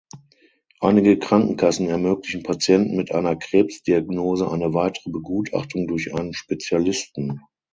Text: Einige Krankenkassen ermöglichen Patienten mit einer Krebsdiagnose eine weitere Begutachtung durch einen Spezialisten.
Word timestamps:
Einige 0.79 1.19
Krankenkassen 1.19 1.87
ermöglichen 1.87 2.41
Patienten 2.41 2.95
mit 2.95 3.11
einer 3.11 3.35
Krebsdiagnose 3.35 4.49
eine 4.49 4.73
weitere 4.73 5.11
Begutachtung 5.11 5.85
durch 5.85 6.15
einen 6.15 6.33
Spezialisten. 6.33 7.41